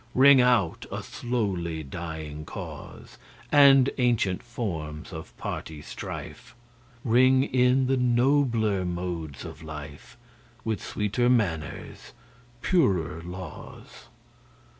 [0.15, 3.19] Ring out a slowly dying cause,
[3.51, 6.55] And ancient forms of party strife;
[7.03, 10.17] Ring in the nobler modes of life,
[10.65, 12.13] With sweeter manners,
[12.63, 14.07] purer laws.